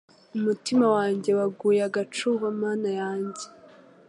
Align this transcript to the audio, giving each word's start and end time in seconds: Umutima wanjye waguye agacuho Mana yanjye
Umutima 0.37 0.85
wanjye 0.95 1.29
waguye 1.39 1.81
agacuho 1.89 2.43
Mana 2.61 2.89
yanjye 2.99 3.45